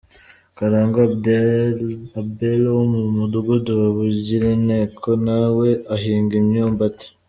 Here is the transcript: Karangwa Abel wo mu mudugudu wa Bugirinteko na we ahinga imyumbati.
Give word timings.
Karangwa 0.57 1.01
Abel 2.21 2.61
wo 2.75 2.83
mu 2.93 3.01
mudugudu 3.15 3.71
wa 3.81 3.89
Bugirinteko 3.97 5.09
na 5.25 5.37
we 5.57 5.69
ahinga 5.95 6.33
imyumbati. 6.41 7.07